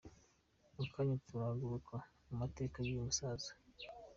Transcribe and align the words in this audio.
Mu 0.75 0.83
kanya 0.91 1.15
turagaruka 1.27 1.95
ku 2.23 2.31
mateka 2.39 2.77
y’uyu 2.81 3.05
musaza…. 3.07 3.51